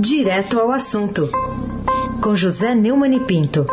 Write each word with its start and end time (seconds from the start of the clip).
Direto 0.00 0.60
ao 0.60 0.70
assunto, 0.70 1.28
com 2.22 2.32
José 2.32 2.72
Neumann 2.72 3.16
e 3.16 3.20
Pinto. 3.20 3.66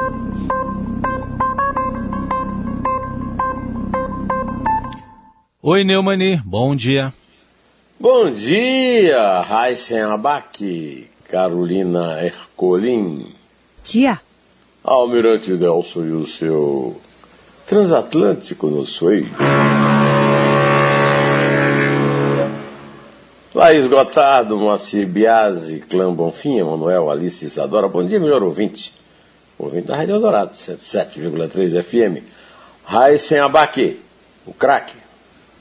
Oi, 5.61 5.83
Neumani, 5.83 6.41
bom 6.43 6.75
dia. 6.75 7.13
Bom 7.99 8.31
dia, 8.31 9.41
Raíssen 9.41 10.01
Abac, 10.01 11.07
Carolina 11.29 12.19
Ercolim. 12.25 13.27
Dia. 13.83 14.19
Almirante 14.83 15.55
Delso 15.55 16.03
e 16.03 16.11
o 16.11 16.25
seu 16.25 16.99
transatlântico 17.67 18.65
no 18.65 18.83
Suí. 18.83 19.27
Laís 23.55 23.87
Gotardo, 23.87 24.57
Moacir 24.57 25.07
Biasi, 25.07 25.79
Clã 25.79 26.13
Bonfim, 26.13 26.57
Emanuel, 26.57 27.09
Alice 27.09 27.45
Isadora. 27.45 27.87
Bom 27.87 28.05
dia, 28.05 28.19
melhor 28.19 28.43
ouvinte. 28.43 28.91
Ouvinte 29.57 29.87
da 29.87 29.95
Rádio 29.95 30.15
Eldorado, 30.15 30.51
107,3 30.51 31.81
FM. 31.81 32.21
Raíssen 32.83 33.39
Abac, 33.39 33.97
o 34.45 34.53
craque. 34.53 34.97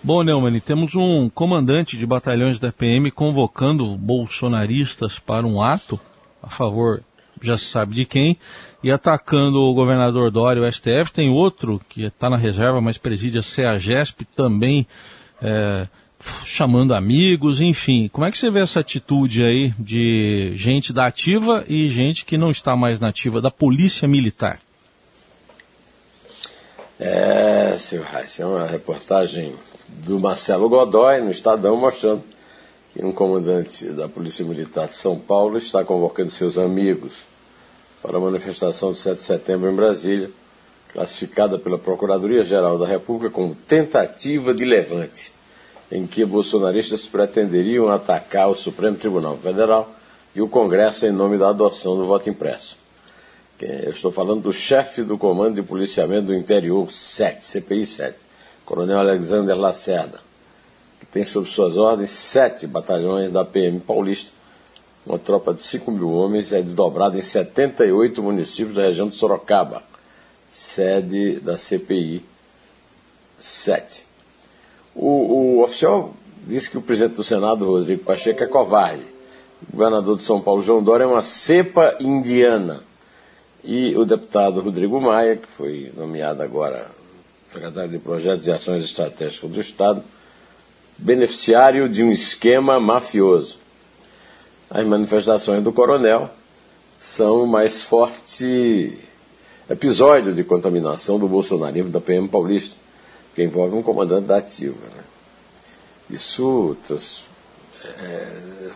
Bom, 0.02 0.24
Neumann, 0.24 0.58
temos 0.58 0.96
um 0.96 1.28
comandante 1.28 1.96
de 1.96 2.04
batalhões 2.04 2.58
da 2.58 2.72
PM 2.72 3.12
convocando 3.12 3.96
bolsonaristas 3.96 5.20
para 5.20 5.46
um 5.46 5.62
ato 5.62 5.98
a 6.42 6.48
favor, 6.48 7.00
já 7.40 7.56
se 7.56 7.66
sabe 7.66 7.94
de 7.94 8.04
quem, 8.04 8.36
e 8.82 8.90
atacando 8.90 9.62
o 9.62 9.72
governador 9.72 10.32
Dória 10.32 10.60
o 10.60 10.72
STF. 10.72 11.12
Tem 11.12 11.30
outro 11.30 11.80
que 11.88 12.06
está 12.06 12.28
na 12.28 12.36
reserva, 12.36 12.80
mas 12.80 12.98
preside 12.98 13.38
a 13.38 13.42
CEAGESP, 13.42 14.24
também 14.34 14.84
é, 15.40 15.86
chamando 16.44 16.94
amigos, 16.94 17.60
enfim. 17.60 18.08
Como 18.12 18.26
é 18.26 18.30
que 18.30 18.38
você 18.38 18.50
vê 18.50 18.60
essa 18.60 18.80
atitude 18.80 19.44
aí 19.44 19.74
de 19.78 20.52
gente 20.56 20.92
da 20.92 21.06
ativa 21.06 21.64
e 21.68 21.88
gente 21.88 22.24
que 22.24 22.38
não 22.38 22.50
está 22.50 22.76
mais 22.76 23.00
na 23.00 23.08
ativa, 23.08 23.40
da 23.40 23.50
polícia 23.50 24.08
militar? 24.08 24.58
É, 26.98 27.76
senhor 27.78 28.06
Reis, 28.06 28.38
é 28.38 28.46
uma 28.46 28.66
reportagem 28.66 29.54
do 29.88 30.18
Marcelo 30.20 30.68
Godoy 30.68 31.20
no 31.20 31.30
Estadão 31.30 31.76
mostrando 31.76 32.22
que 32.92 33.04
um 33.04 33.12
comandante 33.12 33.86
da 33.88 34.08
Polícia 34.08 34.44
Militar 34.44 34.86
de 34.86 34.96
São 34.96 35.18
Paulo 35.18 35.58
está 35.58 35.84
convocando 35.84 36.30
seus 36.30 36.56
amigos 36.56 37.24
para 38.00 38.16
a 38.16 38.20
manifestação 38.20 38.92
de 38.92 38.98
7 38.98 39.16
de 39.16 39.22
setembro 39.24 39.70
em 39.70 39.74
Brasília, 39.74 40.30
classificada 40.92 41.58
pela 41.58 41.76
Procuradoria-Geral 41.76 42.78
da 42.78 42.86
República 42.86 43.34
como 43.34 43.54
tentativa 43.54 44.54
de 44.54 44.64
levante, 44.64 45.32
em 45.90 46.06
que 46.06 46.24
bolsonaristas 46.24 47.06
pretenderiam 47.06 47.88
atacar 47.88 48.48
o 48.48 48.54
Supremo 48.54 48.96
Tribunal 48.96 49.36
Federal 49.36 49.94
e 50.34 50.40
o 50.40 50.48
Congresso 50.48 51.06
em 51.06 51.12
nome 51.12 51.38
da 51.38 51.50
adoção 51.50 51.96
do 51.96 52.06
voto 52.06 52.28
impresso. 52.28 52.76
Eu 53.60 53.92
estou 53.92 54.12
falando 54.12 54.42
do 54.42 54.52
chefe 54.52 55.02
do 55.02 55.16
Comando 55.16 55.54
de 55.54 55.62
Policiamento 55.62 56.26
do 56.26 56.34
Interior 56.34 56.90
7, 56.92 57.44
CPI 57.44 57.86
7, 57.86 58.18
Coronel 58.64 58.98
Alexander 58.98 59.56
Lacerda, 59.56 60.20
que 61.00 61.06
tem 61.06 61.24
sob 61.24 61.48
suas 61.48 61.76
ordens 61.76 62.10
sete 62.10 62.66
batalhões 62.66 63.30
da 63.30 63.44
PM 63.44 63.80
paulista, 63.80 64.32
uma 65.06 65.18
tropa 65.18 65.54
de 65.54 65.62
5 65.62 65.90
mil 65.90 66.10
homens, 66.10 66.52
é 66.52 66.60
desdobrada 66.60 67.16
em 67.18 67.22
78 67.22 68.22
municípios 68.22 68.74
da 68.74 68.82
região 68.82 69.08
de 69.08 69.16
Sorocaba, 69.16 69.82
sede 70.50 71.40
da 71.40 71.56
CPI 71.56 72.24
7. 73.38 74.04
O, 74.94 75.58
o 75.58 75.62
oficial 75.62 76.14
disse 76.46 76.70
que 76.70 76.78
o 76.78 76.82
presidente 76.82 77.16
do 77.16 77.22
Senado, 77.22 77.66
Rodrigo 77.66 78.04
Pacheco, 78.04 78.42
é 78.42 78.46
covarde. 78.46 79.06
O 79.68 79.72
governador 79.72 80.16
de 80.16 80.22
São 80.22 80.40
Paulo, 80.40 80.62
João 80.62 80.82
Dória, 80.82 81.04
é 81.04 81.06
uma 81.06 81.22
cepa 81.22 81.96
indiana. 82.00 82.82
E 83.62 83.96
o 83.96 84.04
deputado 84.04 84.60
Rodrigo 84.60 85.00
Maia, 85.00 85.36
que 85.36 85.48
foi 85.48 85.90
nomeado 85.96 86.42
agora 86.42 86.90
secretário 87.52 87.90
de 87.90 87.98
Projetos 87.98 88.46
e 88.46 88.52
Ações 88.52 88.84
Estratégicas 88.84 89.48
do 89.48 89.60
Estado, 89.60 90.02
beneficiário 90.98 91.88
de 91.88 92.02
um 92.02 92.10
esquema 92.10 92.80
mafioso. 92.80 93.56
As 94.68 94.84
manifestações 94.84 95.62
do 95.62 95.72
coronel 95.72 96.28
são 97.00 97.44
o 97.44 97.46
mais 97.46 97.82
forte 97.82 98.98
episódio 99.70 100.34
de 100.34 100.42
contaminação 100.42 101.18
do 101.18 101.28
bolsonarismo 101.28 101.90
da 101.90 102.00
PM 102.00 102.28
paulista, 102.28 102.76
que 103.34 103.42
envolve 103.42 103.76
um 103.76 103.82
comandante 103.82 104.26
da 104.26 104.36
ativa. 104.36 104.86
Né? 104.96 105.02
Isso 106.10 106.76
trans, 106.86 107.24
é, 107.84 108.28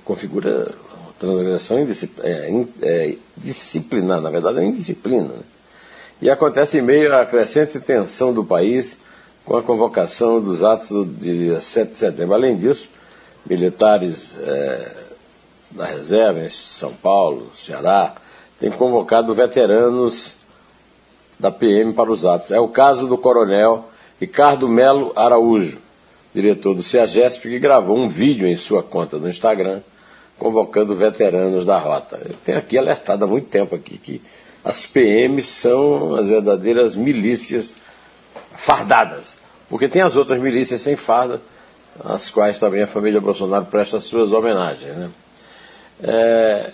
configura 0.04 0.74
transgressão 1.18 1.78
é, 2.22 2.64
é, 2.82 3.16
disciplinar, 3.36 4.20
na 4.20 4.30
verdade 4.30 4.60
é 4.60 4.64
indisciplina. 4.64 5.28
Né? 5.28 5.42
e 6.20 6.28
acontece 6.28 6.78
em 6.78 6.82
meio 6.82 7.14
à 7.14 7.24
crescente 7.24 7.78
tensão 7.78 8.32
do 8.32 8.44
país 8.44 9.00
com 9.44 9.56
a 9.56 9.62
convocação 9.62 10.40
dos 10.40 10.64
atos 10.64 10.90
do 10.90 11.04
dia 11.04 11.60
7 11.60 11.92
de 11.92 11.98
setembro. 11.98 12.34
Além 12.34 12.56
disso, 12.56 12.88
militares 13.46 14.36
é, 14.40 14.92
da 15.70 15.86
reserva 15.86 16.40
em 16.40 16.50
São 16.50 16.92
Paulo, 16.92 17.50
Ceará, 17.56 18.14
têm 18.58 18.70
convocado 18.70 19.34
veteranos 19.34 20.34
da 21.38 21.52
PM 21.52 21.92
para 21.92 22.10
os 22.10 22.24
atos. 22.24 22.50
É 22.50 22.58
o 22.58 22.68
caso 22.68 23.06
do 23.06 23.16
coronel 23.16 23.88
Ricardo 24.20 24.68
Melo 24.68 25.12
Araújo, 25.16 25.78
diretor 26.34 26.74
do 26.74 26.82
CEAGESP, 26.82 27.48
que 27.48 27.58
gravou 27.58 27.96
um 27.96 28.08
vídeo 28.08 28.46
em 28.46 28.56
sua 28.56 28.82
conta 28.82 29.18
no 29.18 29.28
Instagram 29.28 29.80
convocando 30.38 30.94
veteranos 30.94 31.64
da 31.64 31.78
rota. 31.78 32.20
Eu 32.24 32.34
tenho 32.44 32.58
aqui 32.58 32.78
alertado 32.78 33.24
há 33.24 33.28
muito 33.28 33.48
tempo 33.48 33.74
aqui 33.74 33.98
que 33.98 34.22
as 34.64 34.86
PMs 34.86 35.46
são 35.46 36.14
as 36.14 36.28
verdadeiras 36.28 36.94
milícias 36.94 37.74
fardadas. 38.56 39.36
Porque 39.68 39.88
tem 39.88 40.00
as 40.00 40.16
outras 40.16 40.40
milícias 40.40 40.80
sem 40.80 40.96
farda, 40.96 41.40
às 42.04 42.30
quais 42.30 42.58
também 42.58 42.82
a 42.82 42.86
família 42.86 43.20
Bolsonaro 43.20 43.66
presta 43.66 44.00
suas 44.00 44.32
homenagens. 44.32 44.96
Né? 44.96 45.10
É, 46.02 46.72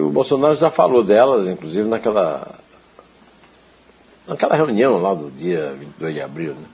o 0.00 0.10
Bolsonaro 0.10 0.54
já 0.54 0.70
falou 0.70 1.02
delas, 1.02 1.48
inclusive 1.48 1.88
naquela, 1.88 2.58
naquela 4.26 4.54
reunião 4.54 4.98
lá 5.00 5.14
do 5.14 5.30
dia 5.30 5.74
22 5.78 6.14
de 6.14 6.20
abril. 6.20 6.54
Né? 6.54 6.66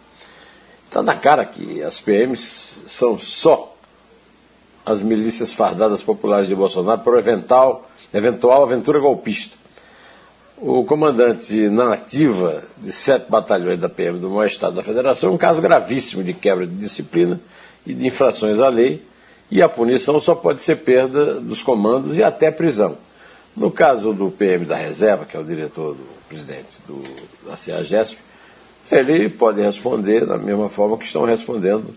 Está 0.87 1.03
na 1.03 1.15
cara 1.15 1.45
que 1.45 1.83
as 1.83 2.01
PMs 2.01 2.79
são 2.89 3.19
só 3.19 3.77
as 4.85 5.01
milícias 5.01 5.53
fardadas 5.53 6.03
populares 6.03 6.49
de 6.49 6.55
Bolsonaro 6.55 7.01
por 7.03 7.19
eventual, 7.19 7.89
eventual 8.13 8.63
aventura 8.63 8.99
golpista. 8.99 9.57
O 10.57 10.85
comandante 10.85 11.69
na 11.69 11.95
ativa 11.95 12.63
de 12.77 12.93
sete 12.93 13.31
batalhões 13.31 13.81
da 13.81 13.89
PM 13.89 14.19
do 14.19 14.29
maior 14.29 14.47
estado 14.47 14.75
da 14.75 14.83
federação 14.83 15.31
é 15.31 15.33
um 15.33 15.39
caso 15.39 15.63
gravíssimo 15.63 16.23
de 16.23 16.35
quebra 16.35 16.67
de 16.67 16.75
disciplina 16.75 17.41
e 17.87 17.95
de 17.95 18.07
infrações 18.07 18.61
à 18.61 18.69
lei, 18.69 19.03
e 19.51 19.63
a 19.63 19.69
punição 19.69 20.21
só 20.21 20.35
pode 20.35 20.61
ser 20.61 20.77
perda 20.77 21.41
dos 21.41 21.63
comandos 21.63 22.17
e 22.19 22.23
até 22.23 22.51
prisão. 22.51 22.99
No 23.57 23.71
caso 23.71 24.13
do 24.13 24.31
PM 24.31 24.65
da 24.65 24.77
reserva, 24.77 25.25
que 25.25 25.37
é 25.37 25.41
o 25.41 25.45
diretor 25.45 25.95
do 25.95 26.07
presidente 26.29 26.79
do, 26.87 27.03
da 27.49 27.57
CEAGESP, 27.57 28.21
ele 28.91 29.29
pode 29.29 29.61
responder 29.61 30.27
da 30.27 30.39
mesma 30.39 30.69
forma 30.69 30.97
que 30.99 31.05
estão 31.05 31.25
respondendo 31.25 31.95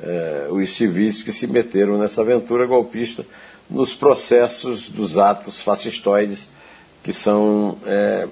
é, 0.00 0.48
os 0.50 0.70
civis 0.70 1.22
que 1.22 1.32
se 1.32 1.46
meteram 1.46 1.98
nessa 1.98 2.20
aventura 2.20 2.66
golpista 2.66 3.24
nos 3.68 3.94
processos 3.94 4.88
dos 4.88 5.18
atos 5.18 5.62
fascistoides 5.62 6.48
que 7.02 7.12
são, 7.12 7.78
é, 7.84 8.26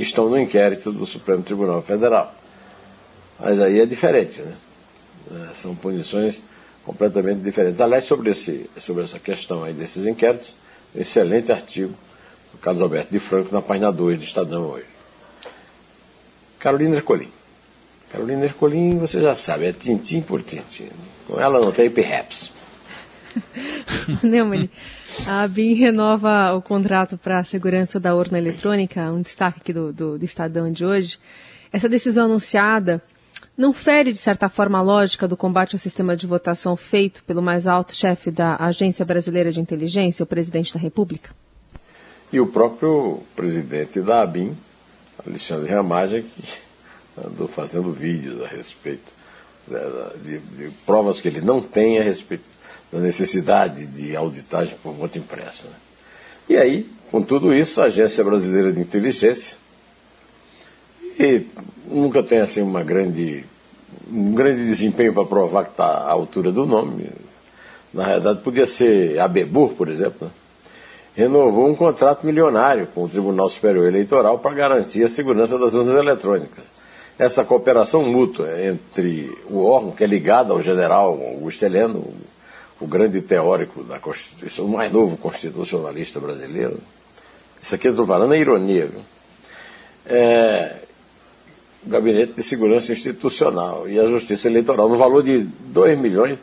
estão 0.00 0.28
no 0.28 0.38
inquérito 0.38 0.92
do 0.92 1.06
Supremo 1.06 1.42
Tribunal 1.42 1.82
Federal. 1.82 2.34
Mas 3.40 3.60
aí 3.60 3.80
é 3.80 3.86
diferente, 3.86 4.40
né? 4.40 4.54
É, 5.30 5.54
são 5.56 5.74
punições 5.74 6.40
completamente 6.84 7.40
diferentes. 7.40 7.80
Aliás, 7.80 8.04
sobre, 8.04 8.30
esse, 8.30 8.70
sobre 8.78 9.02
essa 9.02 9.18
questão 9.18 9.64
aí 9.64 9.72
desses 9.72 10.06
inquéritos, 10.06 10.54
excelente 10.96 11.52
artigo 11.52 11.94
do 12.52 12.58
Carlos 12.58 12.82
Alberto 12.82 13.12
de 13.12 13.18
Franco 13.18 13.54
na 13.54 13.62
página 13.62 13.92
2 13.92 14.18
do 14.18 14.24
Estadão 14.24 14.64
hoje. 14.64 14.86
Carolina 16.58 16.96
Ercolim. 16.96 17.30
Carolina 18.10 18.44
Ercolim, 18.44 18.98
você 18.98 19.20
já 19.20 19.34
sabe, 19.34 19.66
é 19.66 19.72
tintim 19.72 20.20
por 20.20 20.42
tintim. 20.42 20.88
Com 21.26 21.40
ela 21.40 21.60
não 21.60 21.72
tem 21.72 21.90
perhaps. 21.90 22.52
Neumann, 24.22 24.70
a 25.26 25.46
BIM 25.46 25.74
renova 25.74 26.54
o 26.54 26.62
contrato 26.62 27.18
para 27.18 27.38
a 27.38 27.44
segurança 27.44 28.00
da 28.00 28.14
urna 28.14 28.38
eletrônica, 28.38 29.12
um 29.12 29.20
destaque 29.20 29.60
aqui 29.60 29.72
do, 29.72 29.92
do, 29.92 30.18
do 30.18 30.24
Estadão 30.24 30.70
de 30.70 30.84
hoje. 30.84 31.18
Essa 31.72 31.88
decisão 31.88 32.24
anunciada 32.26 33.02
não 33.56 33.72
fere, 33.72 34.12
de 34.12 34.18
certa 34.18 34.48
forma, 34.48 34.78
a 34.78 34.82
lógica 34.82 35.26
do 35.26 35.36
combate 35.36 35.74
ao 35.74 35.78
sistema 35.78 36.14
de 36.14 36.26
votação 36.26 36.76
feito 36.76 37.24
pelo 37.24 37.40
mais 37.40 37.66
alto 37.66 37.94
chefe 37.94 38.30
da 38.30 38.56
Agência 38.56 39.04
Brasileira 39.04 39.50
de 39.50 39.60
Inteligência, 39.60 40.22
o 40.22 40.26
presidente 40.26 40.74
da 40.74 40.80
República? 40.80 41.30
E 42.30 42.38
o 42.38 42.46
próprio 42.46 43.22
presidente 43.34 44.00
da 44.00 44.22
ABIN, 44.22 44.56
Alexandre 45.26 45.72
Ramagem, 45.72 46.22
que 46.24 46.58
andou 47.26 47.48
fazendo 47.48 47.90
vídeos 47.92 48.42
a 48.42 48.46
respeito 48.46 49.10
de, 49.66 50.38
de, 50.38 50.38
de 50.38 50.70
provas 50.84 51.20
que 51.20 51.28
ele 51.28 51.40
não 51.40 51.60
tem 51.60 51.98
a 51.98 52.02
respeito 52.02 52.44
da 52.92 52.98
necessidade 52.98 53.86
de 53.86 54.14
auditagem 54.14 54.76
por 54.82 54.92
voto 54.92 55.16
impresso. 55.16 55.64
Né? 55.64 55.74
E 56.50 56.56
aí, 56.56 56.86
com 57.10 57.22
tudo 57.22 57.54
isso, 57.54 57.80
a 57.80 57.86
Agência 57.86 58.22
Brasileira 58.22 58.72
de 58.72 58.80
Inteligência, 58.80 59.56
e 61.18 61.46
nunca 61.88 62.22
tem 62.22 62.40
assim 62.40 62.62
uma 62.62 62.82
grande, 62.82 63.44
um 64.10 64.32
grande 64.32 64.64
desempenho 64.66 65.12
para 65.12 65.24
provar 65.24 65.64
que 65.64 65.70
está 65.70 65.86
à 65.86 66.10
altura 66.10 66.52
do 66.52 66.66
nome, 66.66 67.08
na 67.92 68.04
realidade 68.04 68.40
podia 68.40 68.66
ser 68.66 69.18
a 69.18 69.26
Bebur, 69.26 69.70
por 69.74 69.88
exemplo, 69.88 70.26
né? 70.26 70.30
renovou 71.14 71.66
um 71.66 71.74
contrato 71.74 72.26
milionário 72.26 72.88
com 72.88 73.04
o 73.04 73.08
Tribunal 73.08 73.48
Superior 73.48 73.86
Eleitoral 73.86 74.38
para 74.38 74.54
garantir 74.54 75.02
a 75.02 75.08
segurança 75.08 75.58
das 75.58 75.72
urnas 75.72 75.96
eletrônicas. 75.96 76.64
Essa 77.18 77.42
cooperação 77.42 78.04
mútua 78.04 78.62
entre 78.62 79.34
o 79.48 79.64
órgão, 79.64 79.92
que 79.92 80.04
é 80.04 80.06
ligado 80.06 80.52
ao 80.52 80.60
general 80.60 81.12
Augusto 81.12 81.64
Heleno, 81.64 82.12
o 82.78 82.86
grande 82.86 83.22
teórico 83.22 83.82
da 83.82 83.98
Constituição, 83.98 84.66
o 84.66 84.68
mais 84.68 84.92
novo 84.92 85.16
constitucionalista 85.16 86.20
brasileiro. 86.20 86.78
Isso 87.62 87.74
aqui 87.74 87.88
eu 87.88 87.92
estou 87.92 88.06
falando 88.06 88.34
é 88.34 88.38
ironia, 88.38 88.86
viu? 88.86 89.00
É, 90.04 90.76
Gabinete 91.86 92.34
de 92.34 92.42
Segurança 92.42 92.92
Institucional 92.92 93.88
e 93.88 93.98
a 93.98 94.06
Justiça 94.06 94.48
Eleitoral, 94.48 94.88
no 94.88 94.96
valor 94.96 95.22
de 95.22 95.42
2 95.42 95.98
milhões 95.98 96.38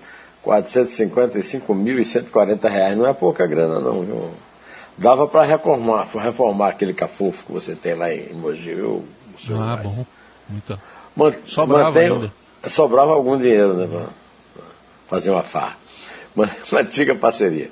455.140 0.45 2.69
reais. 2.69 2.98
Não 2.98 3.07
é 3.07 3.13
pouca 3.13 3.48
grana, 3.48 3.80
não, 3.80 4.01
viu? 4.01 4.30
Dava 4.98 5.25
para 5.28 5.45
reformar, 5.45 6.07
reformar 6.13 6.69
aquele 6.69 6.94
cafofo 6.94 7.45
que 7.45 7.51
você 7.51 7.75
tem 7.75 7.95
lá 7.95 8.13
em 8.13 8.34
Mogi, 8.34 8.75
viu? 8.75 9.04
Ah, 9.51 9.80
bom. 9.81 10.06
Muito. 11.16 11.50
sobrava 11.50 11.86
mantém, 11.86 12.12
ainda. 12.12 12.31
Sobrava 12.68 13.13
algum 13.13 13.38
dinheiro, 13.38 13.74
né? 13.74 13.88
Para 13.88 14.07
fazer 15.07 15.31
uma 15.31 15.44
farra. 15.44 15.78
Uma, 16.36 16.50
uma 16.72 16.81
antiga 16.81 17.16
parceria. 17.16 17.69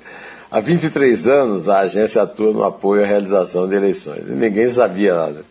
Há 0.50 0.60
23 0.60 1.28
anos 1.28 1.68
a 1.68 1.80
agência 1.80 2.22
atua 2.22 2.52
no 2.52 2.64
apoio 2.64 3.04
à 3.04 3.06
realização 3.06 3.68
de 3.68 3.74
eleições. 3.74 4.24
E 4.26 4.32
ninguém 4.32 4.66
sabia 4.68 5.14
nada. 5.14 5.44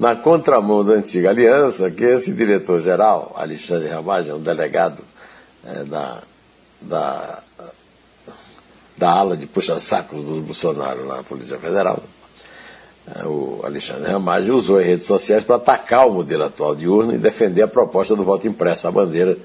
Na 0.00 0.16
contramão 0.16 0.82
da 0.82 0.94
antiga 0.94 1.28
aliança, 1.28 1.90
que 1.90 2.02
esse 2.02 2.32
diretor-geral, 2.32 3.36
Alexandre 3.36 3.90
Ramagem, 3.90 4.32
um 4.32 4.40
delegado 4.40 5.04
é, 5.62 5.84
da, 5.84 6.22
da 6.80 7.42
da 9.00 9.10
ala 9.10 9.34
de 9.34 9.46
puxa-sacos 9.46 10.22
do 10.22 10.42
Bolsonaro 10.42 11.06
na 11.06 11.22
Polícia 11.22 11.58
Federal, 11.58 12.02
é, 13.14 13.24
o 13.24 13.60
Alexandre 13.64 14.12
Ramagem 14.12 14.50
usou 14.50 14.78
as 14.78 14.84
redes 14.84 15.06
sociais 15.06 15.42
para 15.42 15.56
atacar 15.56 16.06
o 16.06 16.12
modelo 16.12 16.44
atual 16.44 16.74
de 16.74 16.86
urna 16.86 17.14
e 17.14 17.18
defender 17.18 17.62
a 17.62 17.68
proposta 17.68 18.14
do 18.14 18.22
voto 18.22 18.46
impresso, 18.46 18.86
a 18.86 18.92
bandeira 18.92 19.38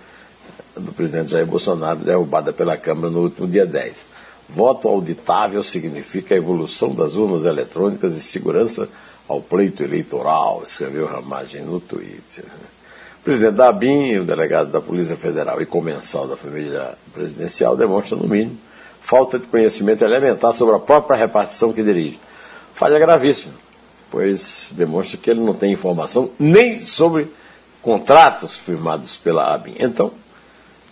do 0.76 0.92
presidente 0.92 1.32
Jair 1.32 1.46
Bolsonaro, 1.46 2.00
derrubada 2.00 2.52
pela 2.52 2.76
Câmara 2.76 3.10
no 3.10 3.22
último 3.22 3.48
dia 3.48 3.66
10. 3.66 4.06
Voto 4.50 4.90
auditável 4.90 5.64
significa 5.64 6.36
a 6.36 6.38
evolução 6.38 6.94
das 6.94 7.16
urnas 7.16 7.46
eletrônicas 7.46 8.14
e 8.18 8.22
segurança 8.22 8.90
ao 9.28 9.42
pleito 9.42 9.84
eleitoral, 9.84 10.64
escreveu 10.66 11.06
Ramagem 11.08 11.64
no 11.64 11.80
Twitter. 11.80 12.46
O 13.20 13.24
presidente 13.24 13.56
da 13.56 13.70
ABIN, 13.70 14.20
o 14.20 14.24
delegado 14.24 14.72
da 14.72 14.80
Polícia 14.80 15.16
Federal 15.16 15.62
e 15.62 15.66
comensal 15.66 16.28
da 16.28 16.38
família 16.38 16.94
presidencial 17.14 17.76
demonstram, 17.76 18.20
no 18.20 18.28
mínimo, 18.28 18.58
falta 19.02 19.40
de 19.40 19.48
conhecimento 19.48 20.04
elementar 20.04 20.54
sobre 20.54 20.76
a 20.76 20.80
própria 20.80 21.18
repartição 21.18 21.74
que 21.74 21.84
dirige. 21.84 22.20
Falha 22.76 23.00
gravíssima, 23.00 23.54
pois 24.12 24.70
demonstra 24.72 25.18
que 25.18 25.30
ele 25.30 25.40
não 25.40 25.54
tem 25.54 25.74
informação 25.74 26.30
nem 26.38 26.80
sobre 26.80 27.32
contratos 27.82 28.56
firmados 28.56 29.16
pela 29.16 29.54
ABIN. 29.54 29.76
Então, 29.80 30.12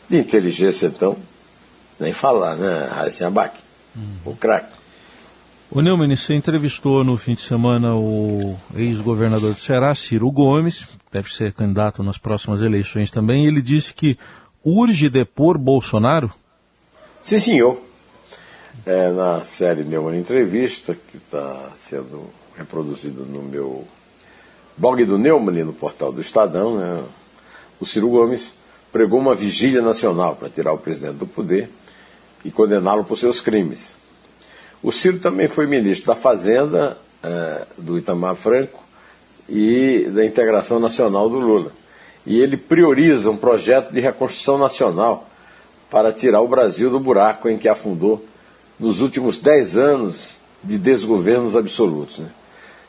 de 0.10 0.18
inteligência, 0.18 0.88
então, 0.88 1.16
nem 2.00 2.14
falar, 2.14 2.56
né, 2.56 2.88
Raíssa 2.92 3.28
Abac, 3.28 3.60
uhum. 3.96 4.32
o 4.32 4.36
craque. 4.36 4.83
O 5.76 5.82
Neumann, 5.82 6.16
você 6.16 6.36
entrevistou 6.36 7.04
no 7.04 7.18
fim 7.18 7.34
de 7.34 7.42
semana 7.42 7.96
o 7.96 8.56
ex-governador 8.76 9.54
do 9.54 9.60
Ceará, 9.60 9.96
Ciro 9.96 10.30
Gomes, 10.32 10.88
deve 11.12 11.34
ser 11.34 11.52
candidato 11.52 12.04
nas 12.04 12.18
próximas 12.18 12.62
eleições 12.62 13.10
também, 13.10 13.48
ele 13.48 13.62
disse 13.62 13.94
que 13.94 14.18
urge 14.64 15.10
depor 15.10 15.58
Bolsonaro? 15.58 16.32
Sim, 17.22 17.40
senhor 17.40 17.82
é, 18.86 19.12
na 19.12 19.44
série 19.46 19.84
Neumann 19.84 20.18
Entrevista, 20.18 20.96
que 20.96 21.18
está 21.18 21.70
sendo 21.78 22.30
reproduzida 22.58 23.24
no 23.24 23.42
meu 23.44 23.88
blog 24.78 25.04
do 25.06 25.18
Neumann, 25.18 25.64
no 25.64 25.74
portal 25.74 26.12
do 26.12 26.22
Estadão, 26.22 26.78
né, 26.78 27.04
o 27.80 27.86
Ciro 27.86 28.10
Gomes 28.10 28.58
pregou 28.92 29.20
uma 29.20 29.36
vigília 29.36 29.82
nacional 29.82 30.36
para 30.36 30.50
tirar 30.50 30.74
o 30.74 30.78
presidente 30.78 31.16
do 31.16 31.28
poder 31.28 31.70
e 32.44 32.52
condená-lo 32.52 33.04
por 33.04 33.18
seus 33.18 33.40
crimes. 33.40 33.92
O 34.84 34.92
Ciro 34.92 35.18
também 35.20 35.48
foi 35.48 35.66
ministro 35.66 36.08
da 36.08 36.16
Fazenda 36.16 36.98
é, 37.24 37.66
do 37.78 37.98
Itamar 37.98 38.36
Franco 38.36 38.84
e 39.48 40.10
da 40.14 40.26
Integração 40.26 40.78
Nacional 40.78 41.30
do 41.30 41.40
Lula. 41.40 41.72
E 42.26 42.38
ele 42.38 42.58
prioriza 42.58 43.32
um 43.32 43.38
projeto 43.38 43.94
de 43.94 44.02
reconstrução 44.02 44.58
nacional 44.58 45.30
para 45.90 46.12
tirar 46.12 46.42
o 46.42 46.48
Brasil 46.50 46.90
do 46.90 47.00
buraco 47.00 47.48
em 47.48 47.58
que 47.58 47.70
afundou 47.70 48.26
nos 48.78 49.00
últimos 49.00 49.40
dez 49.40 49.78
anos 49.78 50.36
de 50.62 50.78
desgovernos 50.78 51.56
absolutos. 51.56 52.20
Né? 52.20 52.28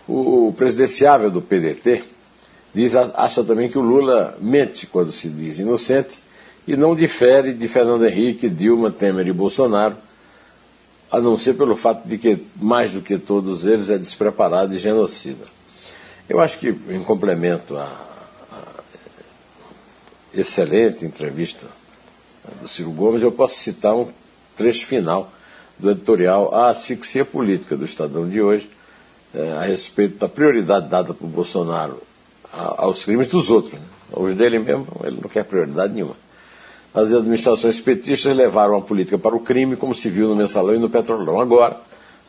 O, 0.09 0.49
o, 0.49 0.53
presidenciável 0.53 1.31
do 1.31 1.41
PDT 1.41 2.03
diz, 2.75 2.97
acha 2.97 3.45
também 3.45 3.69
que 3.69 3.79
o 3.79 3.83
Lula 3.83 4.37
mente 4.41 4.87
quando 4.87 5.13
se 5.13 5.29
diz 5.29 5.59
inocente 5.59 6.19
e 6.67 6.77
não 6.77 6.95
difere 6.95 7.53
de 7.53 7.69
Fernando 7.69 8.07
Henrique, 8.07 8.49
Dilma, 8.49 8.91
Temer 8.91 9.29
e 9.29 9.33
Bolsonaro, 9.33 9.97
a 11.15 11.21
não 11.21 11.39
ser 11.39 11.55
pelo 11.55 11.77
fato 11.77 12.09
de 12.09 12.19
que, 12.19 12.45
mais 12.57 12.91
do 12.91 13.01
que 13.01 13.17
todos 13.17 13.65
eles, 13.65 13.89
é 13.89 13.97
despreparado 13.97 14.75
e 14.75 14.79
genocida. 14.79 15.45
Eu 16.29 16.41
acho 16.41 16.59
que, 16.59 16.75
em 16.89 17.05
complemento 17.05 17.77
à, 17.77 17.89
excelente 20.33 21.05
entrevista 21.05 21.69
do 22.61 22.67
Ciro 22.67 22.91
Gomes, 22.91 23.23
eu 23.23 23.31
posso 23.31 23.55
citar 23.55 23.95
um 23.95 24.09
trecho 24.57 24.87
final 24.87 25.31
do 25.79 25.93
editorial 25.93 26.53
A 26.53 26.71
Asfixia 26.71 27.25
Política 27.25 27.77
do 27.77 27.85
Estadão 27.85 28.29
de 28.29 28.43
hoje, 28.43 28.69
é, 29.33 29.53
a 29.53 29.63
respeito 29.63 30.19
da 30.19 30.29
prioridade 30.29 30.89
dada 30.89 31.15
por 31.15 31.29
Bolsonaro 31.29 32.03
aos 32.53 33.05
crimes 33.05 33.29
dos 33.29 33.51
outros. 33.51 33.75
Né? 33.75 33.87
Os 34.13 34.35
dele 34.35 34.59
mesmo, 34.59 34.89
ele 35.05 35.21
não 35.23 35.29
quer 35.29 35.45
prioridade 35.45 35.93
nenhuma. 35.93 36.17
As 36.95 37.13
administrações 37.13 37.81
petistas 37.81 38.37
levaram 38.37 38.77
a 38.77 38.81
política 38.81 39.19
para 39.19 39.35
o 39.35 39.41
crime, 39.41 39.77
como 39.77 39.95
se 39.95 40.09
viu 40.09 40.29
no 40.29 40.37
mensalão 40.37 40.75
e 40.75 40.79
no 40.79 40.89
petrolão. 40.89 41.41
Agora, 41.41 41.81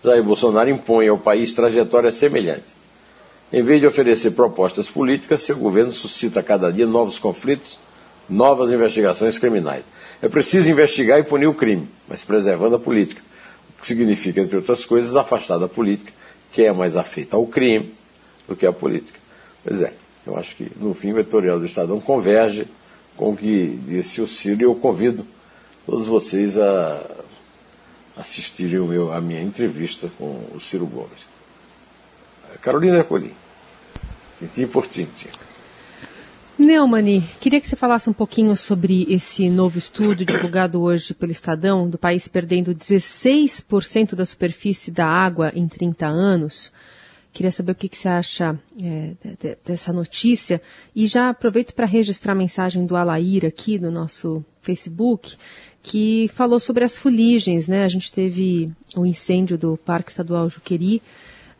Jair 0.03 0.23
Bolsonaro 0.23 0.69
impõe 0.69 1.07
ao 1.07 1.19
país 1.19 1.53
trajetórias 1.53 2.15
semelhantes. 2.15 2.75
Em 3.53 3.61
vez 3.61 3.79
de 3.79 3.85
oferecer 3.85 4.31
propostas 4.31 4.89
políticas, 4.89 5.43
seu 5.43 5.55
governo 5.55 5.91
suscita 5.91 6.39
a 6.39 6.43
cada 6.43 6.73
dia 6.73 6.87
novos 6.87 7.19
conflitos, 7.19 7.77
novas 8.27 8.71
investigações 8.71 9.37
criminais. 9.37 9.83
É 10.19 10.27
preciso 10.27 10.69
investigar 10.69 11.19
e 11.19 11.23
punir 11.23 11.45
o 11.45 11.53
crime, 11.53 11.87
mas 12.07 12.23
preservando 12.23 12.75
a 12.75 12.79
política 12.79 13.21
que 13.85 13.87
significa, 13.87 14.41
entre 14.41 14.57
outras 14.57 14.83
coisas, 14.83 15.15
afastar 15.15 15.59
da 15.59 15.67
política, 15.67 16.11
que 16.51 16.63
é 16.63 16.73
mais 16.73 16.97
afeita 16.97 17.35
ao 17.35 17.45
crime 17.45 17.93
do 18.47 18.55
que 18.55 18.65
à 18.65 18.73
política. 18.73 19.19
Pois 19.63 19.79
é, 19.79 19.93
eu 20.25 20.35
acho 20.35 20.55
que, 20.55 20.67
no 20.77 20.95
fim, 20.95 21.11
o 21.11 21.19
editorial 21.19 21.59
do 21.59 21.65
Estadão 21.65 21.99
converge 21.99 22.67
com 23.15 23.31
o 23.31 23.37
que 23.37 23.79
disse 23.87 24.21
o 24.21 24.27
Ciro 24.27 24.61
e 24.61 24.63
eu 24.63 24.75
convido 24.75 25.25
todos 25.85 26.07
vocês 26.07 26.57
a 26.57 27.01
assistirem 28.17 28.79
meu, 28.79 29.11
a 29.11 29.21
minha 29.21 29.41
entrevista 29.41 30.09
com 30.17 30.45
o 30.53 30.59
Ciro 30.59 30.85
Gomes. 30.85 31.27
Carolina 32.61 32.97
Ercolim, 32.97 33.33
tintim 34.39 34.67
por 34.67 34.87
tintim. 34.87 35.29
Neumani, 36.57 37.21
queria 37.41 37.59
que 37.59 37.67
você 37.67 37.75
falasse 37.75 38.09
um 38.09 38.13
pouquinho 38.13 38.55
sobre 38.55 39.05
esse 39.09 39.49
novo 39.49 39.77
estudo 39.77 40.23
divulgado 40.25 40.81
hoje 40.81 41.13
pelo 41.13 41.33
Estadão, 41.33 41.89
do 41.89 41.97
país 41.97 42.29
perdendo 42.29 42.73
16% 42.73 44.15
da 44.15 44.25
superfície 44.25 44.89
da 44.89 45.05
água 45.05 45.51
em 45.53 45.67
30 45.67 46.07
anos. 46.07 46.71
Queria 47.35 47.51
saber 47.51 47.73
o 47.73 47.75
que, 47.75 47.89
que 47.89 47.97
você 47.97 48.07
acha 48.07 48.57
é, 48.81 49.11
dessa 49.65 49.91
notícia. 49.91 50.61
E 50.95 51.05
já 51.05 51.29
aproveito 51.29 51.73
para 51.75 51.85
registrar 51.85 52.31
a 52.31 52.35
mensagem 52.35 52.85
do 52.85 52.95
Alair 52.95 53.45
aqui 53.45 53.77
no 53.77 53.91
nosso 53.91 54.41
Facebook, 54.61 55.35
que 55.83 56.31
falou 56.33 56.61
sobre 56.61 56.85
as 56.85 56.97
fuligens. 56.97 57.67
Né? 57.67 57.83
A 57.83 57.89
gente 57.89 58.09
teve 58.09 58.71
o 58.95 59.05
incêndio 59.05 59.57
do 59.57 59.75
Parque 59.75 60.11
Estadual 60.11 60.47
Juqueri 60.49 61.01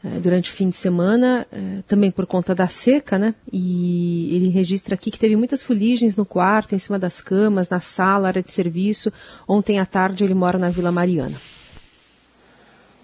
é, 0.02 0.18
durante 0.18 0.50
o 0.50 0.54
fim 0.54 0.70
de 0.70 0.76
semana, 0.78 1.46
é, 1.52 1.82
também 1.86 2.10
por 2.10 2.26
conta 2.26 2.56
da 2.56 2.68
seca, 2.68 3.20
né? 3.20 3.36
E 3.52 4.34
ele 4.34 4.48
registra 4.48 4.96
aqui 4.96 5.12
que 5.12 5.20
teve 5.20 5.36
muitas 5.36 5.62
fuligens 5.62 6.16
no 6.16 6.26
quarto, 6.26 6.74
em 6.74 6.80
cima 6.80 6.98
das 6.98 7.20
camas, 7.20 7.68
na 7.68 7.82
sala, 7.82 8.30
área 8.30 8.42
de 8.42 8.54
serviço. 8.54 9.12
Ontem 9.46 9.78
à 9.78 9.86
tarde 9.86 10.24
ele 10.24 10.34
mora 10.34 10.58
na 10.58 10.70
Vila 10.70 10.90
Mariana. 10.90 11.36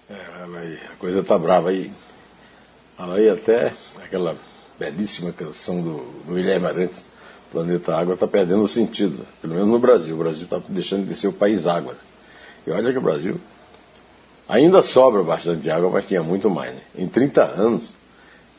É, 0.08 0.14
a 0.14 0.96
coisa 0.98 1.22
tá 1.22 1.38
brava 1.38 1.68
aí. 1.68 1.92
Aí 3.10 3.28
até 3.28 3.74
aquela 4.04 4.36
belíssima 4.78 5.32
canção 5.32 5.82
do, 5.82 5.96
do 6.24 6.34
Guilherme 6.34 6.66
Arantes, 6.66 7.04
Planeta 7.50 7.96
Água, 7.96 8.14
está 8.14 8.28
perdendo 8.28 8.62
o 8.62 8.68
sentido, 8.68 9.26
pelo 9.40 9.54
menos 9.54 9.68
no 9.68 9.78
Brasil. 9.78 10.14
O 10.14 10.18
Brasil 10.18 10.44
está 10.44 10.60
deixando 10.68 11.06
de 11.06 11.14
ser 11.14 11.26
o 11.26 11.32
país 11.32 11.66
água. 11.66 11.94
Né? 11.94 11.98
E 12.68 12.70
olha 12.70 12.92
que 12.92 12.98
o 12.98 13.02
Brasil 13.02 13.40
ainda 14.48 14.82
sobra 14.84 15.22
bastante 15.24 15.68
água, 15.68 15.90
mas 15.90 16.06
tinha 16.06 16.22
muito 16.22 16.48
mais. 16.48 16.72
Né? 16.72 16.80
Em 16.96 17.08
30 17.08 17.42
anos, 17.42 17.92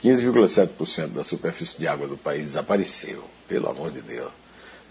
15,7% 0.04 1.08
da 1.08 1.24
superfície 1.24 1.80
de 1.80 1.88
água 1.88 2.06
do 2.06 2.18
país 2.18 2.44
desapareceu, 2.44 3.24
pelo 3.48 3.70
amor 3.70 3.92
de 3.92 4.02
Deus. 4.02 4.30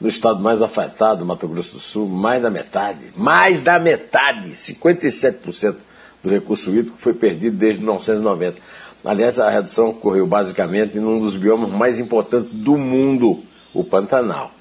No 0.00 0.08
estado 0.08 0.40
mais 0.40 0.62
afetado, 0.62 1.26
Mato 1.26 1.46
Grosso 1.46 1.74
do 1.74 1.80
Sul, 1.80 2.08
mais 2.08 2.42
da 2.42 2.50
metade, 2.50 3.12
mais 3.14 3.60
da 3.60 3.78
metade, 3.78 4.50
57% 4.52 5.76
do 6.22 6.30
recurso 6.30 6.70
hídrico 6.70 6.96
foi 6.98 7.12
perdido 7.12 7.56
desde 7.56 7.80
1990. 7.80 8.58
Aliás, 9.04 9.38
a 9.38 9.50
redução 9.50 9.90
ocorreu 9.90 10.26
basicamente 10.26 10.96
em 10.96 11.00
um 11.00 11.18
dos 11.18 11.36
biomas 11.36 11.70
mais 11.70 11.98
importantes 11.98 12.50
do 12.50 12.78
mundo, 12.78 13.42
o 13.74 13.82
Pantanal. 13.82 14.52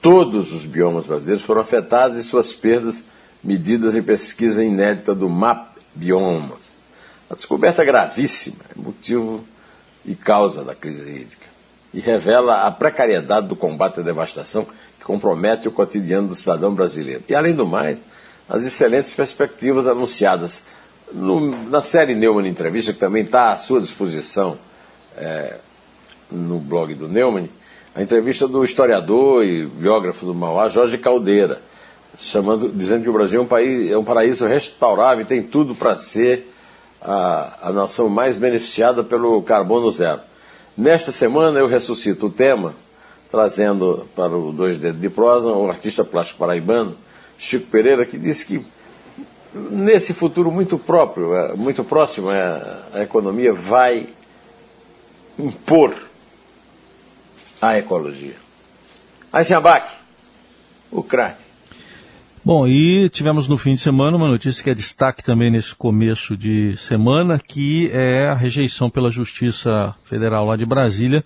Todos 0.00 0.52
os 0.52 0.64
biomas 0.64 1.06
brasileiros 1.06 1.42
foram 1.42 1.60
afetados 1.60 2.16
e 2.16 2.22
suas 2.22 2.52
perdas 2.52 3.02
medidas 3.42 3.94
em 3.94 4.02
pesquisa 4.02 4.62
inédita 4.62 5.14
do 5.14 5.28
MAP 5.28 5.76
Biomas. 5.94 6.72
A 7.28 7.34
descoberta 7.34 7.84
gravíssima 7.84 8.64
é 8.74 8.80
motivo 8.80 9.44
e 10.04 10.14
causa 10.14 10.64
da 10.64 10.74
crise 10.74 11.08
hídrica 11.08 11.46
e 11.92 12.00
revela 12.00 12.66
a 12.66 12.70
precariedade 12.70 13.48
do 13.48 13.56
combate 13.56 14.00
à 14.00 14.02
devastação 14.02 14.66
que 14.98 15.04
compromete 15.04 15.66
o 15.66 15.72
cotidiano 15.72 16.28
do 16.28 16.34
cidadão 16.34 16.72
brasileiro. 16.72 17.24
E, 17.28 17.34
além 17.34 17.54
do 17.54 17.66
mais, 17.66 17.98
as 18.48 18.64
excelentes 18.64 19.12
perspectivas 19.12 19.86
anunciadas 19.86 20.66
no, 21.12 21.68
na 21.68 21.82
série 21.82 22.14
Neumann 22.14 22.48
Entrevista, 22.48 22.92
que 22.92 22.98
também 22.98 23.24
está 23.24 23.52
à 23.52 23.56
sua 23.56 23.80
disposição 23.80 24.58
é, 25.16 25.56
no 26.30 26.58
blog 26.58 26.94
do 26.94 27.08
Neumann, 27.08 27.48
a 27.94 28.02
entrevista 28.02 28.46
do 28.46 28.64
historiador 28.64 29.44
e 29.44 29.66
biógrafo 29.66 30.24
do 30.24 30.34
Mauá, 30.34 30.68
Jorge 30.68 30.96
Caldeira, 30.96 31.60
chamando, 32.16 32.68
dizendo 32.68 33.02
que 33.02 33.10
o 33.10 33.12
Brasil 33.12 33.40
é 33.40 33.42
um, 33.42 33.46
país, 33.46 33.90
é 33.90 33.98
um 33.98 34.04
paraíso 34.04 34.46
restaurável 34.46 35.22
e 35.22 35.26
tem 35.26 35.42
tudo 35.42 35.74
para 35.74 35.96
ser 35.96 36.48
a, 37.00 37.68
a 37.68 37.72
nação 37.72 38.08
mais 38.08 38.36
beneficiada 38.36 39.02
pelo 39.02 39.42
carbono 39.42 39.90
zero. 39.90 40.20
Nesta 40.76 41.10
semana 41.10 41.58
eu 41.58 41.66
ressuscito 41.66 42.26
o 42.26 42.30
tema, 42.30 42.74
trazendo 43.30 44.06
para 44.14 44.36
o 44.36 44.52
Dois 44.52 44.76
Dedos 44.76 45.00
de 45.00 45.08
Prosa 45.08 45.48
o 45.48 45.68
artista 45.68 46.04
plástico 46.04 46.38
paraibano, 46.38 46.96
Chico 47.38 47.66
Pereira, 47.66 48.06
que 48.06 48.18
disse 48.18 48.46
que 48.46 48.64
nesse 49.54 50.12
futuro 50.12 50.50
muito 50.50 50.78
próprio, 50.78 51.34
é, 51.34 51.54
muito 51.54 51.84
próximo, 51.84 52.30
é, 52.30 52.78
a 52.92 53.02
economia 53.02 53.52
vai 53.52 54.08
impor 55.38 55.94
a 57.60 57.78
ecologia. 57.78 58.36
Abaque, 59.32 59.92
o 60.90 61.02
craque. 61.02 61.50
Bom, 62.42 62.66
e 62.66 63.08
tivemos 63.10 63.48
no 63.48 63.58
fim 63.58 63.74
de 63.74 63.80
semana 63.80 64.16
uma 64.16 64.26
notícia 64.26 64.64
que 64.64 64.70
é 64.70 64.74
destaque 64.74 65.22
também 65.22 65.50
nesse 65.50 65.74
começo 65.74 66.36
de 66.36 66.74
semana, 66.78 67.38
que 67.38 67.90
é 67.92 68.28
a 68.28 68.34
rejeição 68.34 68.88
pela 68.88 69.10
Justiça 69.10 69.94
Federal 70.04 70.46
lá 70.46 70.56
de 70.56 70.64
Brasília 70.64 71.22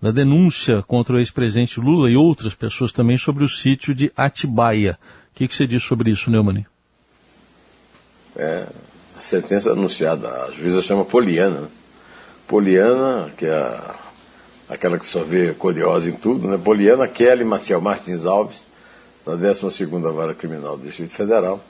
da 0.00 0.10
denúncia 0.10 0.82
contra 0.82 1.16
o 1.16 1.18
ex-presidente 1.18 1.80
Lula 1.80 2.10
e 2.10 2.16
outras 2.16 2.54
pessoas 2.54 2.92
também 2.92 3.18
sobre 3.18 3.44
o 3.44 3.48
sítio 3.48 3.94
de 3.94 4.12
Atibaia. 4.16 4.98
O 5.32 5.34
que, 5.34 5.48
que 5.48 5.54
você 5.54 5.66
diz 5.66 5.82
sobre 5.82 6.10
isso, 6.10 6.30
Neumann? 6.30 6.64
É, 8.36 8.66
a 9.16 9.20
sentença 9.20 9.72
anunciada, 9.72 10.28
a 10.44 10.50
juíza 10.50 10.82
chama 10.82 11.04
Poliana. 11.04 11.62
Né? 11.62 11.68
Poliana, 12.46 13.30
que 13.36 13.46
é 13.46 13.54
a, 13.54 13.94
aquela 14.68 14.98
que 14.98 15.06
só 15.06 15.22
vê 15.24 15.52
curiosa 15.54 16.08
em 16.08 16.12
tudo, 16.12 16.46
né? 16.46 16.58
Poliana 16.62 17.08
Kelly 17.08 17.44
Maciel 17.44 17.80
Martins 17.80 18.24
Alves, 18.24 18.66
na 19.26 19.34
12ª 19.34 20.12
Vara 20.12 20.34
Criminal 20.34 20.76
do 20.76 20.84
Distrito 20.84 21.14
Federal, 21.14 21.60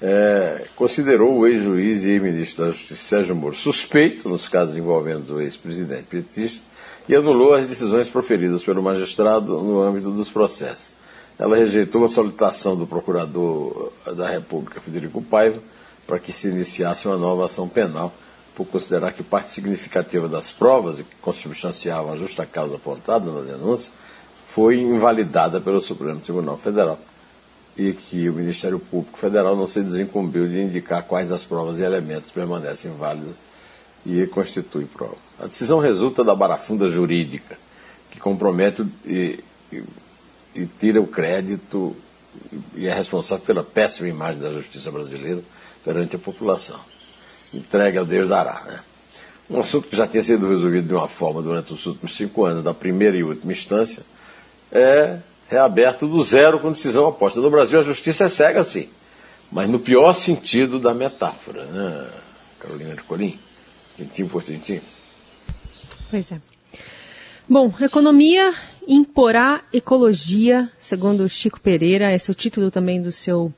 é, 0.00 0.64
considerou 0.76 1.38
o 1.38 1.46
ex-juiz 1.46 2.04
e 2.04 2.10
ex-ministro 2.10 2.64
da 2.64 2.70
Justiça 2.70 3.02
Sérgio 3.02 3.34
Moro 3.34 3.54
suspeito 3.54 4.28
nos 4.28 4.48
casos 4.48 4.76
envolvendo 4.76 5.34
o 5.34 5.40
ex-presidente 5.40 6.04
petista 6.04 6.62
e 7.08 7.14
anulou 7.14 7.52
as 7.52 7.66
decisões 7.66 8.08
proferidas 8.08 8.62
pelo 8.62 8.82
magistrado 8.82 9.58
no 9.58 9.82
âmbito 9.82 10.10
dos 10.10 10.30
processos. 10.30 10.92
Ela 11.40 11.56
rejeitou 11.56 12.04
a 12.04 12.08
solicitação 12.10 12.76
do 12.76 12.86
procurador 12.86 13.90
da 14.14 14.28
República, 14.28 14.78
Federico 14.78 15.22
Paiva, 15.22 15.58
para 16.06 16.18
que 16.18 16.34
se 16.34 16.48
iniciasse 16.48 17.08
uma 17.08 17.16
nova 17.16 17.46
ação 17.46 17.66
penal, 17.66 18.12
por 18.54 18.66
considerar 18.66 19.12
que 19.12 19.22
parte 19.22 19.50
significativa 19.50 20.28
das 20.28 20.50
provas 20.50 20.98
que 20.98 21.16
consubstanciavam 21.22 22.12
a 22.12 22.16
justa 22.16 22.44
causa 22.44 22.76
apontada 22.76 23.32
na 23.32 23.40
denúncia 23.40 23.90
foi 24.48 24.80
invalidada 24.80 25.62
pelo 25.62 25.80
Supremo 25.80 26.20
Tribunal 26.20 26.58
Federal 26.58 26.98
e 27.74 27.94
que 27.94 28.28
o 28.28 28.34
Ministério 28.34 28.78
Público 28.78 29.18
Federal 29.18 29.56
não 29.56 29.66
se 29.66 29.80
desincumbiu 29.80 30.46
de 30.46 30.60
indicar 30.60 31.04
quais 31.04 31.32
as 31.32 31.42
provas 31.42 31.78
e 31.78 31.82
elementos 31.82 32.30
permanecem 32.30 32.92
válidos 32.98 33.36
e 34.04 34.26
constituem 34.26 34.84
prova. 34.84 35.16
A 35.38 35.46
decisão 35.46 35.78
resulta 35.78 36.22
da 36.22 36.34
barafunda 36.34 36.86
jurídica, 36.86 37.56
que 38.10 38.20
compromete 38.20 38.84
e, 40.62 40.66
tira 40.66 41.00
o 41.00 41.06
crédito 41.06 41.96
e 42.74 42.86
é 42.86 42.94
responsável 42.94 43.44
pela 43.44 43.62
péssima 43.62 44.08
imagem 44.08 44.40
da 44.40 44.50
justiça 44.50 44.90
brasileira 44.90 45.42
perante 45.84 46.16
a 46.16 46.18
população. 46.18 46.78
Entrega 47.52 48.00
ao 48.00 48.06
Deus 48.06 48.28
dará. 48.28 48.62
Né? 48.66 48.80
Um 49.48 49.60
assunto 49.60 49.88
que 49.88 49.96
já 49.96 50.06
tinha 50.06 50.22
sido 50.22 50.48
resolvido 50.48 50.86
de 50.86 50.94
uma 50.94 51.08
forma 51.08 51.42
durante 51.42 51.72
os 51.72 51.84
últimos 51.84 52.14
cinco 52.14 52.44
anos, 52.44 52.62
da 52.62 52.72
primeira 52.72 53.16
e 53.16 53.24
última 53.24 53.52
instância, 53.52 54.04
é 54.70 55.18
reaberto 55.48 56.06
do 56.06 56.22
zero 56.22 56.60
com 56.60 56.70
decisão 56.70 57.04
oposta. 57.06 57.40
No 57.40 57.50
Brasil, 57.50 57.80
a 57.80 57.82
justiça 57.82 58.24
é 58.24 58.28
cega, 58.28 58.62
sim, 58.62 58.88
mas 59.50 59.68
no 59.68 59.80
pior 59.80 60.12
sentido 60.12 60.78
da 60.78 60.94
metáfora, 60.94 61.64
né, 61.64 62.08
Carolina 62.60 62.94
de 62.94 63.02
Colim? 63.02 63.38
Tintim 63.96 64.28
por 64.28 64.42
tintim. 64.44 64.80
Pois 66.08 66.30
é. 66.30 66.40
Bom, 67.48 67.74
economia 67.80 68.54
imporá 68.86 69.62
ecologia, 69.72 70.70
segundo 70.78 71.28
Chico 71.28 71.60
Pereira, 71.60 72.12
esse 72.12 72.30
é 72.30 72.32
o 72.32 72.34
título 72.34 72.70
também 72.70 73.00
do 73.00 73.12
seu 73.12 73.52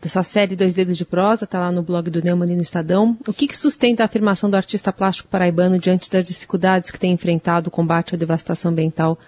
da 0.00 0.08
sua 0.08 0.22
série 0.22 0.54
Dois 0.54 0.74
Dedos 0.74 0.96
de 0.96 1.04
Prosa, 1.04 1.44
está 1.44 1.58
lá 1.58 1.72
no 1.72 1.82
blog 1.82 2.08
do 2.08 2.22
Neumann 2.22 2.52
e 2.52 2.56
no 2.56 2.62
Estadão. 2.62 3.18
O 3.26 3.32
que, 3.32 3.48
que 3.48 3.56
sustenta 3.56 4.04
a 4.04 4.06
afirmação 4.06 4.48
do 4.48 4.56
artista 4.56 4.92
plástico 4.92 5.28
paraibano 5.28 5.76
diante 5.76 6.08
das 6.08 6.24
dificuldades 6.24 6.92
que 6.92 7.00
tem 7.00 7.12
enfrentado 7.12 7.68
o 7.68 7.70
combate 7.70 8.14
à 8.14 8.18
devastação 8.18 8.70
ambiental 8.70 9.18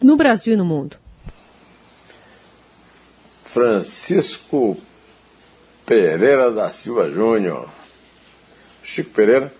no 0.00 0.16
Brasil 0.16 0.54
e 0.54 0.56
no 0.56 0.64
mundo? 0.64 0.96
Francisco 3.44 4.76
Pereira 5.84 6.50
da 6.52 6.70
Silva 6.70 7.10
Júnior. 7.10 7.68
Chico 8.82 9.10
Pereira 9.10 9.52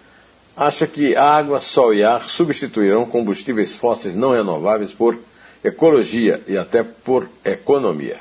acha 0.59 0.89
que 0.89 1.15
água, 1.15 1.61
sol 1.61 1.95
e 1.95 2.03
ar 2.03 2.29
substituirão 2.29 3.07
combustíveis 3.07 3.77
fósseis 3.77 4.17
não 4.17 4.33
renováveis 4.33 4.93
por 4.93 5.17
ecologia 5.63 6.43
e 6.49 6.59
até 6.59 6.83
por 6.83 7.29
economia. 7.45 8.17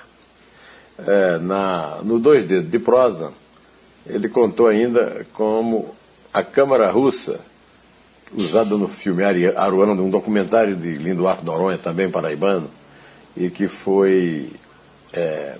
É, 0.99 1.39
na, 1.39 1.99
no 2.03 2.19
Dois 2.19 2.45
Dedos 2.45 2.69
de 2.69 2.77
Prosa, 2.77 3.33
ele 4.05 4.29
contou 4.29 4.67
ainda 4.67 5.25
como 5.33 5.95
a 6.31 6.43
Câmara 6.43 6.91
Russa 6.91 7.39
usada 8.31 8.77
no 8.77 8.87
filme 8.87 9.23
Aruana, 9.55 9.93
um 9.93 10.09
documentário 10.09 10.75
de 10.75 10.91
Lindo 10.93 11.27
Arto 11.27 11.43
Noronha, 11.43 11.77
também 11.77 12.09
paraibano, 12.09 12.69
e 13.35 13.49
que 13.49 13.67
foi 13.67 14.51
é, 15.11 15.55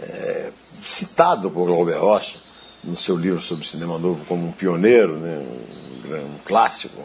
é, 0.00 0.50
citado 0.82 1.50
por 1.50 1.70
Robert 1.70 2.00
Rocha 2.00 2.47
no 2.82 2.96
seu 2.96 3.16
livro 3.16 3.40
sobre 3.40 3.66
cinema 3.66 3.98
novo 3.98 4.24
como 4.26 4.46
um 4.46 4.52
pioneiro, 4.52 5.14
né, 5.18 5.44
um, 6.06 6.38
clássico, 6.44 7.02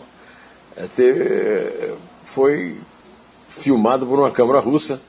é, 0.75 0.87
teve, 0.95 1.93
foi 2.25 2.77
filmado 3.49 4.05
por 4.05 4.19
uma 4.19 4.31
câmara 4.31 4.59
russa 4.59 4.99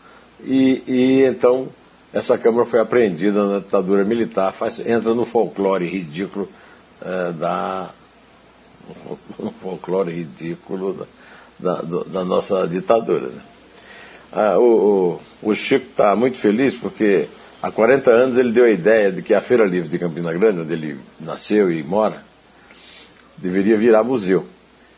e, 0.42 0.82
e, 0.86 1.24
então 1.24 1.68
essa 2.12 2.36
câmara 2.36 2.66
foi 2.66 2.80
apreendida 2.80 3.46
na 3.46 3.58
ditadura 3.58 4.04
militar, 4.04 4.52
faz, 4.52 4.80
entra 4.80 5.14
no 5.14 5.24
folclore 5.24 5.86
ridículo 5.86 6.48
é, 7.00 7.32
da 7.32 7.90
um 9.38 9.50
folclore 9.50 10.12
ridículo 10.12 11.06
da, 11.58 11.80
da, 11.80 12.02
da 12.04 12.24
nossa 12.24 12.66
ditadura. 12.66 13.28
Né? 13.28 13.40
Ah, 14.32 14.58
o, 14.58 15.20
o, 15.42 15.50
o, 15.50 15.54
Chico 15.54 15.86
está 15.90 16.14
muito 16.16 16.36
feliz 16.36 16.74
porque 16.74 17.28
há 17.64 17.70
40 17.70 18.10
anos 18.10 18.36
ele 18.36 18.52
deu 18.52 18.64
a 18.64 18.70
ideia 18.70 19.10
de 19.10 19.22
que 19.22 19.32
a 19.32 19.40
Feira 19.40 19.64
Livre 19.64 19.88
de 19.88 19.98
Campina 19.98 20.30
Grande, 20.34 20.60
onde 20.60 20.72
ele 20.74 21.00
nasceu 21.18 21.72
e 21.72 21.82
mora, 21.82 22.22
deveria 23.38 23.74
virar 23.76 24.04
museu. 24.04 24.44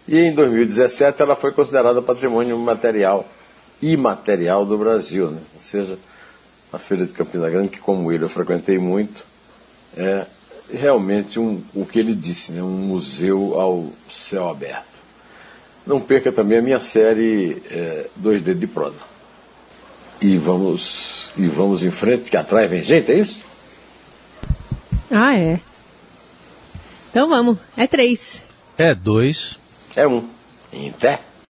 E 0.09 0.19
em 0.19 0.35
2017 0.35 1.23
ela 1.23 1.37
foi 1.37 1.53
considerada 1.53 2.03
patrimônio 2.03 2.59
material 2.59 3.25
imaterial 3.81 4.67
do 4.67 4.77
Brasil, 4.77 5.31
né? 5.31 5.39
ou 5.55 5.61
seja, 5.61 5.97
a 6.73 6.79
Feira 6.79 7.07
de 7.07 7.13
Campina 7.13 7.49
Grande, 7.49 7.69
que 7.69 7.79
como 7.79 8.11
ele 8.11 8.25
eu 8.25 8.29
frequentei 8.29 8.79
muito, 8.79 9.25
é 9.97 10.27
realmente 10.73 11.39
um, 11.39 11.63
o 11.73 11.87
que 11.87 12.01
ele 12.01 12.17
disse, 12.17 12.51
né, 12.51 12.63
um 12.63 12.69
museu 12.69 13.61
ao 13.61 13.93
céu 14.11 14.49
aberto. 14.49 14.97
Não 15.87 16.01
perca 16.01 16.33
também 16.33 16.59
a 16.59 16.63
minha 16.63 16.81
série 16.81 17.63
é, 17.71 18.07
Dois 18.17 18.43
Dedos 18.43 18.61
de 18.61 18.67
Prosa. 18.67 19.16
E 20.21 20.37
vamos 20.37 21.31
e 21.37 21.47
vamos 21.47 21.83
em 21.83 21.91
frente, 21.91 22.31
que 22.31 22.37
atrás 22.37 22.71
vem 22.71 22.83
gente, 22.83 23.13
é 23.13 23.19
isso? 23.19 23.41
Ah, 25.11 25.37
é. 25.37 25.61
Então 27.11 27.29
vamos. 27.29 27.59
É 27.77 27.87
três. 27.87 28.43
É 28.77 28.95
dois. 28.95 29.59
É 29.95 30.07
um. 30.07 30.25
Em 30.73 30.93
pé. 30.93 31.21